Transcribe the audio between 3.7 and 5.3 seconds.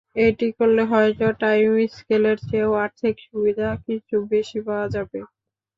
কিছু বেশি পাওয়া যাবে।